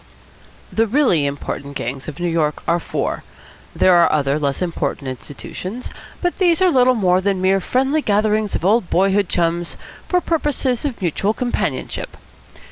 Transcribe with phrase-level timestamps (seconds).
[0.73, 3.23] The really important gangs of New York are four.
[3.75, 5.89] There are other less important institutions,
[6.23, 9.77] but these are little more than mere friendly gatherings of old boyhood chums
[10.07, 12.17] for purposes of mutual companionship.